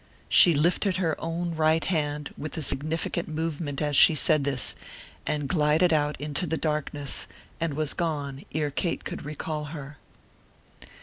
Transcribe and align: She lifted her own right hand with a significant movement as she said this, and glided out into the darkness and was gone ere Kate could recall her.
She 0.29 0.55
lifted 0.55 0.97
her 0.97 1.15
own 1.23 1.53
right 1.55 1.83
hand 1.85 2.33
with 2.35 2.57
a 2.57 2.63
significant 2.63 3.27
movement 3.27 3.83
as 3.83 3.95
she 3.95 4.15
said 4.15 4.45
this, 4.45 4.73
and 5.27 5.47
glided 5.47 5.93
out 5.93 6.19
into 6.19 6.47
the 6.47 6.57
darkness 6.57 7.27
and 7.59 7.75
was 7.75 7.93
gone 7.93 8.43
ere 8.51 8.71
Kate 8.71 9.03
could 9.03 9.23
recall 9.23 9.65
her. 9.65 9.99